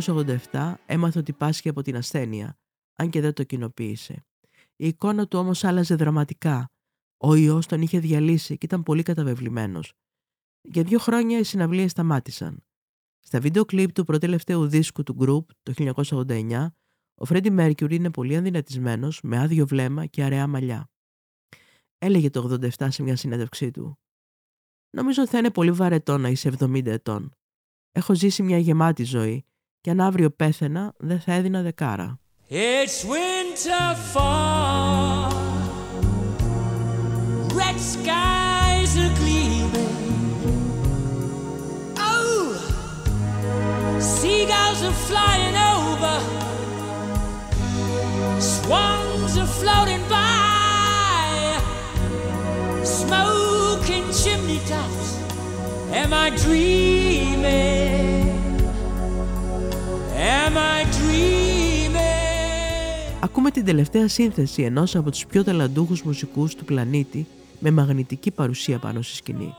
[0.00, 2.58] 1987 έμαθε ότι πάσχει από την ασθένεια,
[2.94, 4.26] αν και δεν το κοινοποίησε.
[4.76, 6.70] Η εικόνα του όμως άλλαζε δραματικά.
[7.16, 9.92] Ο ιός τον είχε διαλύσει και ήταν πολύ καταβεβλημένος.
[10.60, 12.64] Για δύο χρόνια οι συναυλίες σταμάτησαν.
[13.20, 16.66] Στα βίντεο κλιπ του προτελευταίου δίσκου του group το 1989,
[17.14, 20.90] ο Φρέντι Μέρκιουρι είναι πολύ αδυνατισμένος, με άδειο βλέμμα και αραιά μαλλιά.
[21.98, 23.98] Έλεγε το 87 σε μια συνέντευξή του.
[24.90, 27.34] Νομίζω θα είναι πολύ βαρετό να είσαι 70 ετών.
[27.92, 29.44] Έχω ζήσει μια γεμάτη ζωή
[29.84, 32.18] και αν αύριο πέθαινα δεν θα έδινα δεκάρα.
[32.50, 35.32] It's winter fall.
[37.60, 39.96] Red skies are gleaming.
[42.12, 42.44] Oh,
[44.14, 46.16] seagulls are flying over.
[48.54, 51.24] Swans are floating by.
[53.00, 55.08] Smoking chimney tops.
[56.00, 57.83] Am I dreaming?
[63.36, 67.26] Ακούμε την τελευταία σύνθεση ενός από τους πιο ταλαντούχους μουσικούς του πλανήτη
[67.58, 69.54] με μαγνητική παρουσία πάνω στη σκηνή.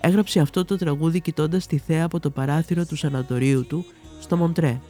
[0.00, 3.84] Έγραψε αυτό το τραγούδι κοιτώντας τη θέα από το παράθυρο του σανατορίου του
[4.20, 4.80] στο Μοντρέ.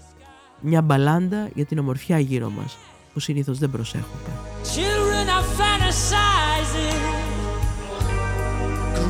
[0.61, 2.77] Μια μπαλάντα για την ομορφιά γύρω μας
[3.13, 4.31] που συνήθως δεν προσέχουμε.
[4.75, 7.01] Children are fantasizing.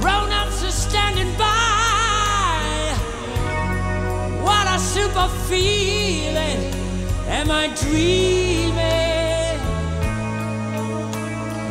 [0.03, 2.65] Grown ups are standing by.
[4.47, 6.86] What a super feeling.
[7.29, 8.77] Am I dreaming?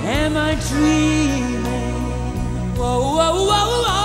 [0.06, 1.96] Am I dreaming?
[2.76, 4.05] Whoa, whoa, whoa, whoa.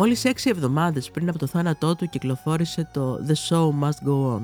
[0.00, 4.40] Μόλις έξι εβδομάδες πριν από το θάνατό του κυκλοφόρησε το The Show Must Go On.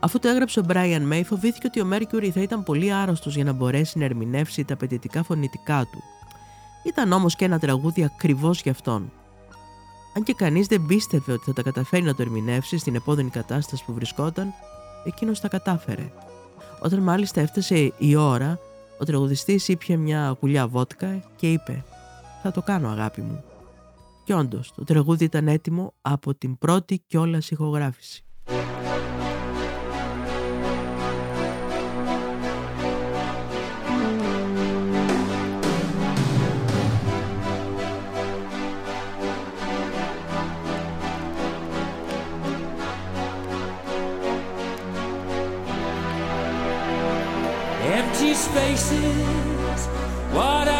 [0.00, 3.44] Αφού το έγραψε ο Brian May, φοβήθηκε ότι ο Mercury θα ήταν πολύ άρρωστος για
[3.44, 6.02] να μπορέσει να ερμηνεύσει τα απαιτητικά φωνητικά του.
[6.82, 9.12] Ήταν όμως και ένα τραγούδι ακριβώς για αυτόν.
[10.16, 13.84] Αν και κανείς δεν πίστευε ότι θα τα καταφέρει να το ερμηνεύσει στην επώδυνη κατάσταση
[13.84, 14.52] που βρισκόταν,
[15.04, 16.12] εκείνος τα κατάφερε.
[16.80, 18.58] Όταν μάλιστα έφτασε η ώρα,
[18.98, 21.84] ο τραγουδιστής ήπια μια κουλιά βότκα και είπε
[22.42, 23.44] «Θα το κάνω αγάπη μου».
[24.30, 28.24] Και όντως, το τραγούδι ήταν έτοιμο από την πρώτη κιόλας ηχογράφηση.
[47.98, 49.80] Empty spaces,
[50.34, 50.79] what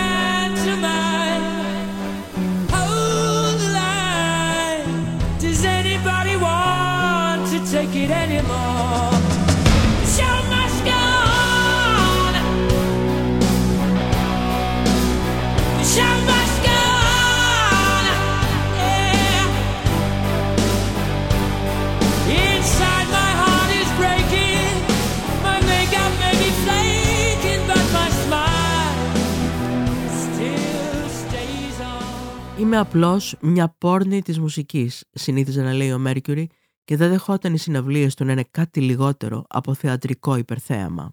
[32.81, 36.49] απλώς μια πόρνη της μουσικής, συνήθιζε να λέει ο Μέρκιουρι,
[36.83, 41.11] και δεν δεχόταν οι συναυλίες του να είναι κάτι λιγότερο από θεατρικό υπερθέαμα.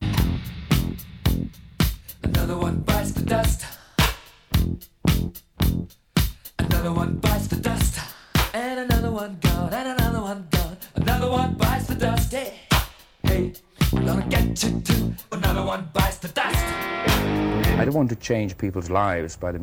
[17.81, 17.85] I
[18.31, 19.59] change people's lives by the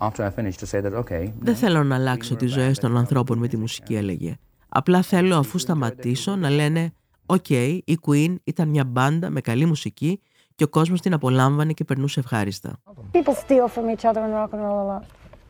[0.00, 3.38] after I finish, to say that, okay, Δεν θέλω να αλλάξω τις ζωές των ανθρώπων
[3.38, 4.36] με τη μουσική, έλεγε.
[4.68, 6.92] Απλά θέλω αφού σταματήσω να λένε
[7.26, 10.20] «OK, η Queen ήταν μια μπάντα με καλή μουσική
[10.54, 12.76] και ο κόσμος την απολάμβανε και περνούσε ευχάριστα».
[13.12, 15.02] People steal from each other in rock and roll a lot.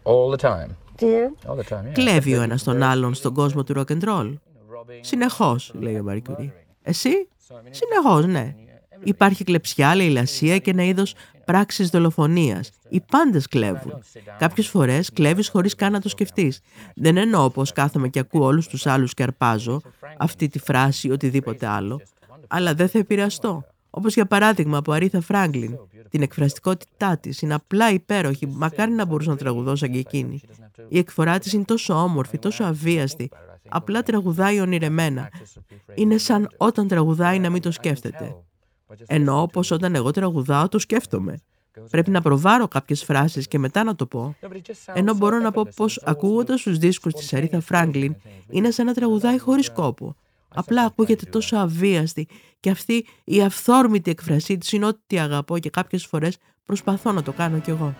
[0.05, 0.71] all the time.
[0.99, 1.25] Do you?
[1.49, 1.93] All the time, yeah.
[1.93, 4.35] Κλέβει ο ένας τον άλλον στον κόσμο του rock and roll.
[5.01, 6.53] Συνεχώς, λέει ο Μέρκιουρι.
[6.83, 7.29] Εσύ;
[7.71, 8.55] Συνεχώς, ναι.
[9.05, 12.71] Υπάρχει κλεψιά, λαιλασία και ένα είδος πράξης δολοφονίας.
[12.89, 13.93] Οι πάντες κλέβουν.
[14.39, 16.61] Κάποιες φορές κλέβεις χωρίς καν να το σκεφτείς.
[16.95, 19.81] Δεν εννοώ πως κάθομαι και ακούω όλους τους άλλους και αρπάζω
[20.19, 22.01] αυτή τη φράση ή οτιδήποτε άλλο,
[22.49, 23.65] αλλά δεν θα επηρεαστώ.
[23.91, 25.79] Όπως για παράδειγμα από Αρίθα Φράγκλιν.
[26.09, 30.41] Την εκφραστικότητά της είναι απλά υπέροχη, μακάρι να μπορούσα να τραγουδώ σαν και εκείνη.
[30.89, 33.31] Η εκφορά της είναι τόσο όμορφη, τόσο αβίαστη.
[33.69, 35.29] Απλά τραγουδάει ονειρεμένα.
[35.95, 38.37] Είναι σαν όταν τραγουδάει να μην το σκέφτεται.
[39.07, 41.41] Εννοώ πως όταν εγώ τραγουδάω το σκέφτομαι.
[41.91, 44.37] Πρέπει να προβάρω κάποιες φράσεις και μετά να το πω.
[44.93, 48.15] Ενώ μπορώ να πω πως ακούγοντας τους δίσκους της Αρίθα Φράγκλιν
[48.51, 50.17] είναι σαν να τραγουδάει χωρίς κόπο.
[50.55, 52.29] Απλά ακούγεται τόσο αβίαστη
[52.61, 57.33] και αυτή η αυθόρμητη εκφρασή της είναι ό,τι αγαπώ και κάποιες φορές προσπαθώ να το
[57.33, 57.95] κάνω κι εγώ.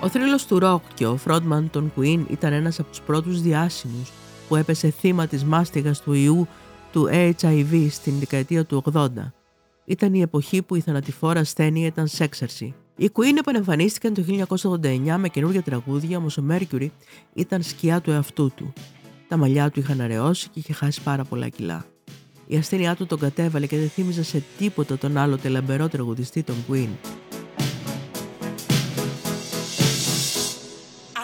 [0.00, 4.12] Ο θρύλος του ροκ και ο φρόντμαν των Queen ήταν ένας από τους πρώτους διάσημους
[4.48, 6.48] που έπεσε θύμα της μάστιγας του ιού
[6.96, 9.08] του HIV στην δεκαετία του 80.
[9.84, 12.74] Ήταν η εποχή που η θανατηφόρα ασθένεια ήταν σέξαρση.
[12.96, 14.24] Οι Queen επανεμφανίστηκαν το
[14.56, 16.88] 1989 με καινούργια τραγούδια, όμως ο Mercury
[17.34, 18.72] ήταν σκιά του εαυτού του.
[19.28, 21.84] Τα μαλλιά του είχαν αραιώσει και είχε χάσει πάρα πολλά κιλά.
[22.46, 26.56] Η ασθένειά του τον κατέβαλε και δεν θύμιζε σε τίποτα τον άλλοτε λαμπερό τραγουδιστή των
[26.70, 26.88] Queen.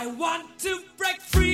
[0.01, 1.52] I want to break free.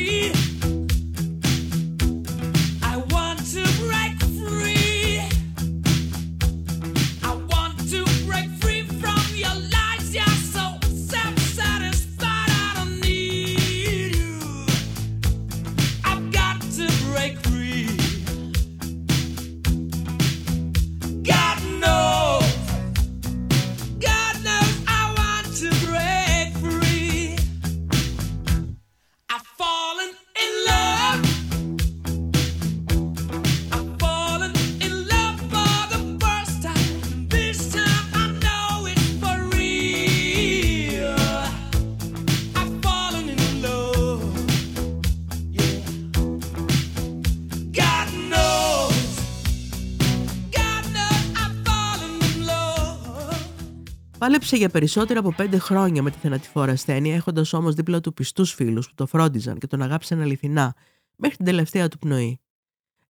[54.38, 58.52] Πάλεψε για περισσότερα από πέντε χρόνια με τη θανατηφόρα ασθένεια, έχοντας όμως δίπλα του πιστούς
[58.52, 60.74] φίλους που το φρόντιζαν και τον αγάπησαν αληθινά
[61.16, 62.40] μέχρι την τελευταία του πνοή.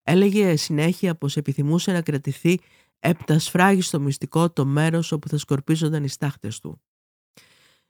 [0.03, 2.61] Έλεγε συνέχεια πως επιθυμούσε να κρατηθεί
[2.99, 6.81] έπτα σφράγιστο μυστικό το μέρος όπου θα σκορπίζονταν οι στάχτες του.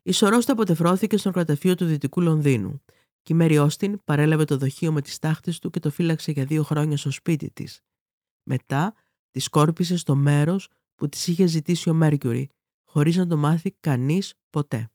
[0.02, 2.82] Η σωρός του αποτεφρώθηκε στον κραταφείο του Δυτικού Λονδίνου
[3.22, 6.44] και η Μέρι Όστιν παρέλαβε το δοχείο με τις τάχτες του και το φύλαξε για
[6.44, 7.80] δύο χρόνια στο σπίτι της.
[8.42, 8.94] Μετά
[9.30, 12.48] τη σκόρπισε στο μέρος που της είχε ζητήσει ο Μέρκιουρι,
[12.90, 14.90] χωρίς να το μάθει κανείς ποτέ.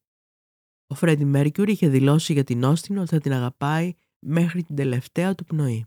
[0.88, 5.36] Ο Φρέντι Μέρκιουρι είχε δηλώσει για την Όστιν ότι θα την αγαπάει μέχρι την τελευταία
[5.36, 5.86] του πνοή.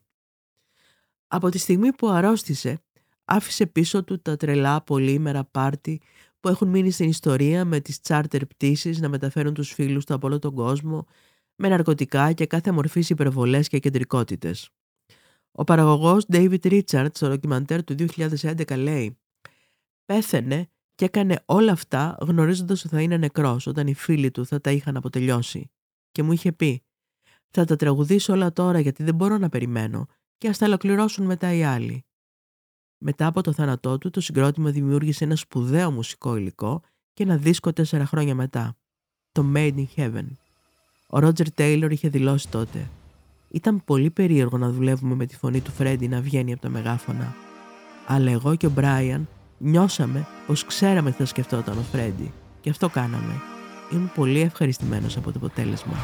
[1.27, 2.83] Από τη στιγμή που αρρώστησε,
[3.25, 6.01] άφησε πίσω του τα τρελά πολύμερα πάρτι
[6.41, 10.27] που έχουν μείνει στην ιστορία με τις τσάρτερ πτήσεις να μεταφέρουν τους φίλους του από
[10.27, 11.07] όλο τον κόσμο,
[11.57, 14.71] με ναρκωτικά και κάθε μορφής υπερβολές και κεντρικότητες.
[15.53, 19.19] Ο παραγωγός David Richards στο ντοκιμαντέρ του 2011 λέει
[20.05, 24.61] «Πέθαινε και έκανε όλα αυτά γνωρίζοντας ότι θα είναι νεκρός όταν οι φίλοι του θα
[24.61, 25.71] τα είχαν αποτελειώσει.
[26.13, 26.83] Και μου είχε πει
[27.51, 30.07] «Θα τα τραγουδήσω όλα τώρα γιατί δεν μπορώ να περιμένω
[30.39, 32.05] και ας τα ολοκληρώσουν μετά οι άλλοι».
[32.99, 36.83] Μετά από το θάνατό του, το συγκρότημα δημιούργησε ένα σπουδαίο μουσικό υλικό
[37.13, 38.77] και ένα δίσκο τέσσερα χρόνια μετά,
[39.33, 40.27] το Made in Heaven.
[41.09, 42.91] Ο Ρότζερ Τέιλορ είχε δηλώσει τότε
[43.51, 47.35] «Ήταν πολύ περίεργο να δουλεύουμε με τη φωνή του Φρέντι να βγαίνει από τα μεγάφωνα.
[48.07, 49.29] Αλλά εγώ και ο Μπράιαν
[49.59, 53.33] νιώσαμε πως ξέραμε τι θα σκεφτόταν ο Φρέντι και αυτό κάναμε.
[53.93, 55.97] Ήμουν πολύ ευχαριστημένος από το αποτέλεσμα.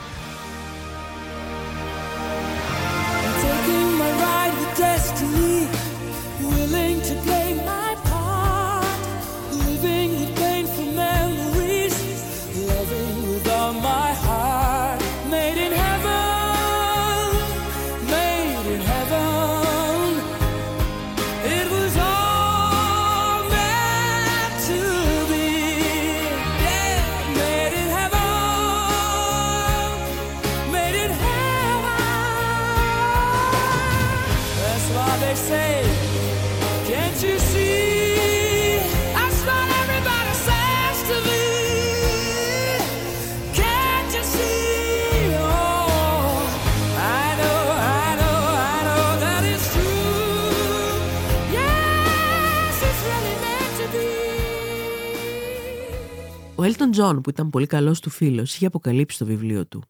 [56.73, 59.83] Έλτον Τζον, που ήταν πολύ καλός του φίλος, είχε αποκαλύψει στο βιβλίο του.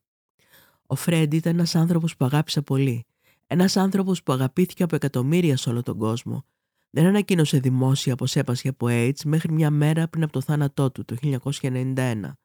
[0.87, 3.07] Ο Φρέντι ήταν ένας άνθρωπος που αγάπησα πολύ.
[3.47, 6.45] Ένας άνθρωπος που αγαπήθηκε από εκατομμύρια σε όλο τον κόσμο.
[6.91, 11.05] Δεν ανακοίνωσε δημόσια πως έπασχε από AIDS μέχρι μια μέρα πριν από το θάνατό του,
[11.05, 11.17] το
[11.61, 12.37] 1991.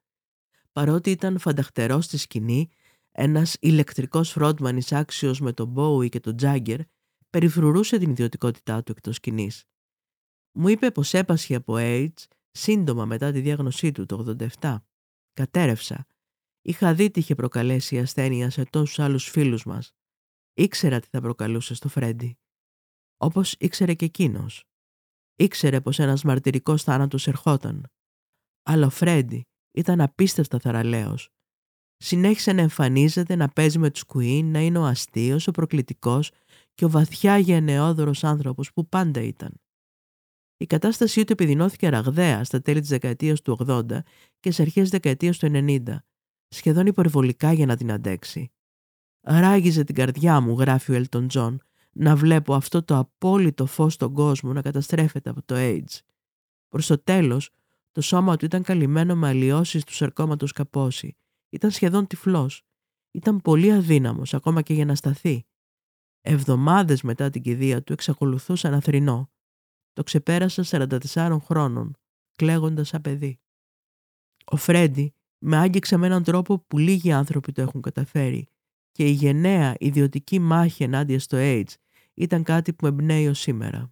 [0.72, 2.70] Παρότι ήταν φανταχτερός στη σκηνή,
[3.12, 6.80] ένας ηλεκτρικός frontman άξιος με τον Bowie και τον Jagger,
[7.30, 9.64] περιφρουρούσε την ιδιωτικότητά του εκτός σκηνής.
[10.52, 12.26] Μου είπε πως έπασχε από AIDS
[12.58, 14.78] σύντομα μετά τη διάγνωσή του το 87.
[15.34, 16.08] Κατέρευσα.
[16.62, 19.92] Είχα δει τι είχε προκαλέσει η ασθένεια σε τόσους άλλους φίλους μας.
[20.54, 22.38] Ήξερα τι θα προκαλούσε στο Φρέντι.
[23.18, 24.64] Όπως ήξερε και εκείνος.
[25.36, 27.86] Ήξερε πως ένας μαρτυρικός θάνατος ερχόταν.
[28.64, 31.30] Αλλά ο Φρέντι ήταν απίστευτα θαραλέος.
[31.98, 36.32] Συνέχισε να εμφανίζεται, να παίζει με τους Queen, να είναι ο αστείος, ο προκλητικός
[36.74, 39.62] και ο βαθιά γενναιόδωρος άνθρωπος που πάντα ήταν.
[40.58, 43.86] Η κατάστασή του επιδεινώθηκε ραγδαία στα τέλη της δεκαετίας του 80
[44.40, 46.04] και στις αρχές της δεκαετίας του 90,
[46.48, 48.52] σχεδόν υπερβολικά για να την αντέξει.
[49.22, 54.14] Ράγιζε την καρδιά μου, γράφει ο Έλτον Τζον, να βλέπω αυτό το απόλυτο φως στον
[54.14, 56.00] κόσμο να καταστρέφεται από το AIDS.
[56.70, 57.50] Προς το τέλος,
[57.92, 61.18] το σώμα του ήταν καλυμμένο με αλλοιώσεις του σαρκώματος Καπόζι.
[61.50, 62.64] Ήταν σχεδόν τυφλός.
[63.12, 65.46] Ήταν πολύ αδύναμος ακόμα και για να σταθεί.
[66.22, 69.32] Εβδομάδες μετά την κηδεία του εξακολουθούσε να θρηνώ.
[69.98, 70.64] Το ξεπέρασα
[71.14, 71.98] 44 χρόνων,
[72.36, 73.40] κλαίγοντας σαν παιδί.
[74.46, 78.48] Ο Φρέντι με άγγιξε με έναν τρόπο που λίγοι άνθρωποι το έχουν καταφέρει
[78.92, 81.74] και η γενναία ιδιωτική μάχη ενάντια στο AIDS
[82.14, 83.92] ήταν κάτι που εμπνέει ως σήμερα.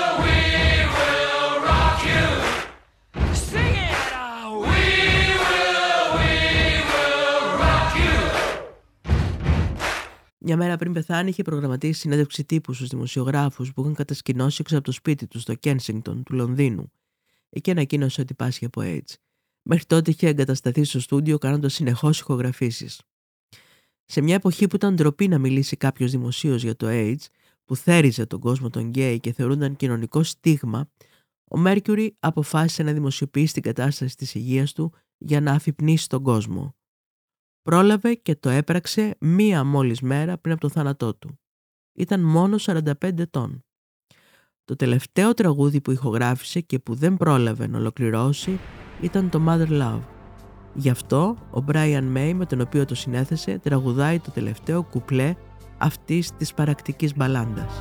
[10.43, 14.85] Μια μέρα πριν πεθάνει, είχε προγραμματίσει συνέντευξη τύπου στους δημοσιογράφους που είχαν κατασκηνώσει έξω από
[14.85, 16.91] το σπίτι τους στο Κένσιγκτον του Λονδίνου.
[17.49, 19.13] Εκεί ανακοίνωσε ότι πάσχει από AIDS.
[19.61, 23.01] Μέχρι τότε είχε εγκατασταθεί στο στούντιο κάνοντας συνεχώς ηχογραφήσεις.
[24.05, 27.25] Σε μια εποχή που ήταν ντροπή να μιλήσει κάποιος δημοσίως για το AIDS,
[27.65, 30.89] που θέριζε τον κόσμο των γκέι και θεωρούνταν κοινωνικό στίγμα,
[31.43, 36.75] ο Μέρκιουρι αποφάσισε να δημοσιοποιήσει την κατάσταση της υγείας του για να αφυπνίσει τον κόσμο.
[37.61, 41.39] Πρόλαβε και το έπραξε μία μόλις μέρα πριν από το θάνατό του.
[41.93, 43.65] Ήταν μόνο 45 ετών.
[44.65, 48.59] Το τελευταίο τραγούδι που ηχογράφησε και που δεν πρόλαβε να ολοκληρώσει
[49.01, 50.01] ήταν το Mother Love,
[50.73, 55.35] Γι' αυτό ο Brian May με τον οποίο το συνέθεσε τραγουδάει το τελευταίο κουπλέ
[55.77, 57.73] αυτής της παρακτικής μπαλάντας.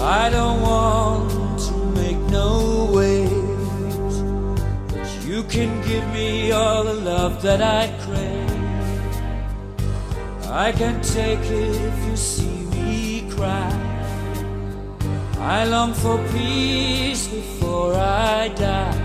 [0.00, 1.28] I don't want
[1.66, 2.87] to make no waves, but
[5.38, 8.50] you can give me all the love that I crave.
[10.66, 13.72] I can take it if you see me cry.
[15.38, 19.00] I long for peace before I die.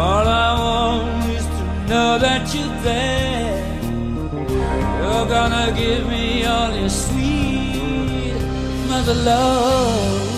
[0.00, 3.60] All I want is to know that you're there.
[5.00, 7.39] You're gonna give me all your sweet
[8.90, 10.29] mother love.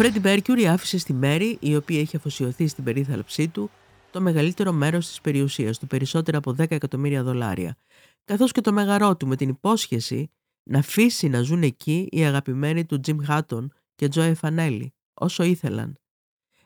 [0.00, 3.70] Φρέντι Μέρκιουρι άφησε στη Μέρη, η οποία είχε αφοσιωθεί στην περίθαλψή του,
[4.10, 7.76] το μεγαλύτερο μέρος της περιουσίας του, περισσότερα από 10 εκατομμύρια δολάρια,
[8.24, 10.30] καθώς και το μεγαρό του με την υπόσχεση
[10.70, 15.98] να αφήσει να ζουν εκεί οι αγαπημένοι του Τζιμ Χάτον και Τζόε Φανέλη, όσο ήθελαν.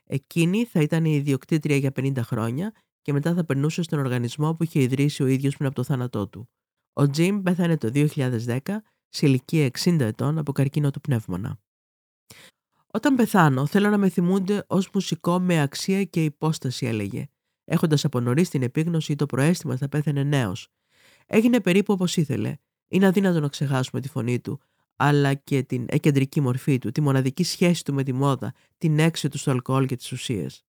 [0.05, 2.73] Εκείνη θα ήταν η ιδιοκτήτρια για 50 χρόνια
[3.03, 6.29] και μετά θα περνούσε στον οργανισμό που είχε ιδρύσει ο ίδιος πριν από το θάνατό
[6.29, 6.49] του.
[6.93, 8.59] Ο Τζιμ πέθανε το 2010
[9.09, 11.59] σε ηλικία 60 ετών από καρκίνο του πνεύμονα.
[12.95, 17.27] Όταν πεθάνω, θέλω να με θυμούνται ως μουσικό με αξία και υπόσταση, έλεγε,
[17.65, 20.69] έχοντας από νωρίς την επίγνωση ή το προέστημα ότι θα πέθανε νέος.
[21.27, 22.57] Έγινε περίπου όπως ήθελε.
[22.89, 24.61] Είναι αδύνατο να ξεχάσουμε τη φωνή του,
[24.97, 29.29] αλλά και την εκεντρική μορφή του, τη μοναδική σχέση του με τη μόδα, την έξι
[29.29, 30.65] του στο αλκοόλ και τις ουσίες.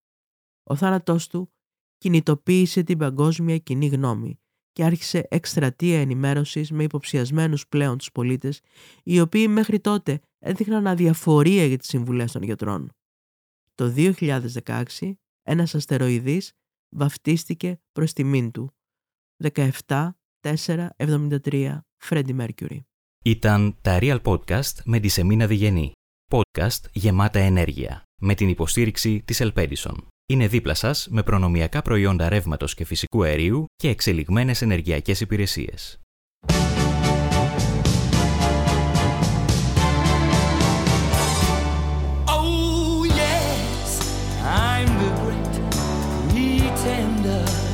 [0.64, 1.52] Ο θάνατός του
[1.98, 4.40] κινητοποίησε την παγκόσμια κοινή γνώμη
[4.72, 8.62] και άρχισε εκστρατεία ενημέρωσης με υποψιασμένους πλέον τους πολίτες,
[9.04, 12.89] οι οποίοι μέχρι τότε έδειχναν αδιαφορία για τις συμβουλές των γιατρών.
[13.76, 14.84] Το 2016
[15.43, 16.52] ένας αστεροειδής
[16.89, 18.74] βαφτίστηκε προς τιμήν του.
[19.43, 22.86] 17-4-73 Φρέντι Μέρκιουρι.
[23.24, 25.91] Ήταν τα Real Podcast με τη Σεμίνα Διγενή.
[26.32, 28.04] Podcast γεμάτα ενέργεια.
[28.22, 30.08] Με την υποστήριξη της Ελπέντισον.
[30.26, 36.00] Είναι δίπλα σας με προνομιακά προϊόντα ρεύματος και φυσικού αερίου και εξελιγμένες ενεργειακές υπηρεσίες.
[46.96, 47.64] surrender.